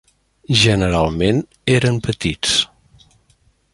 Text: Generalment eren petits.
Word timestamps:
Generalment 0.61 1.39
eren 1.75 1.97
petits. 2.07 2.55